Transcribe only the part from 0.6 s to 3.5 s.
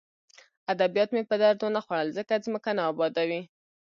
ادبیات مې په درد ونه خوړل ځکه ځمکه نه ابادوي